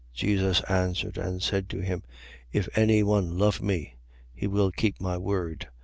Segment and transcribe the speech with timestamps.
[0.13, 0.13] 14:23.
[0.15, 2.01] Jesus answered and said to him:
[2.51, 3.97] If any one love me,
[4.33, 5.67] he will keep my word.